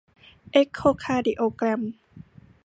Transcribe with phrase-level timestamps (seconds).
[0.51, 1.81] เอ็คโคคาร์ดิโอแกรม